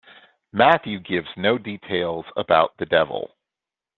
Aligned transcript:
Matthew 0.51 0.99
gives 0.99 1.27
no 1.37 1.59
details 1.59 2.25
about 2.35 2.75
the 2.77 2.87
devil. 2.87 3.35